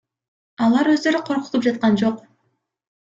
[0.67, 2.25] Алар өздөрү коркутуп жаткан жок.